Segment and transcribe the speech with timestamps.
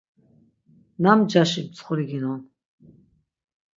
[1.01, 2.41] Nam ncaşi mtsxuli ginon?